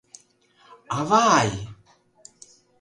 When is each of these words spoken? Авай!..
Авай!.. 0.97 1.49